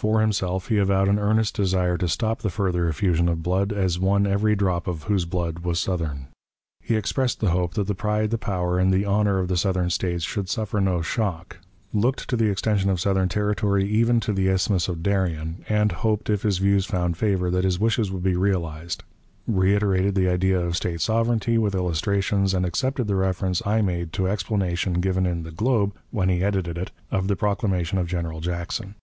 [0.00, 3.98] For himself, he avowed an earnest desire to stop the further effusion of blood, as
[3.98, 6.28] one every drop of whose blood was Southern.
[6.82, 9.90] He expressed the hope that the pride, the power, and the honor of the Southern
[9.90, 11.58] States should suffer no shock;
[11.92, 16.30] looked to the extension of Southern territory even to the Isthmus of Darien, and hoped,
[16.30, 19.04] if his views found favor, that his wishes would be realized;
[19.46, 24.26] reiterated the idea of State sovereignty, with illustrations, and accepted the reference I made to
[24.28, 28.94] explanation given in the 'Globe,' when he edited it, of the proclamation of General Jackson.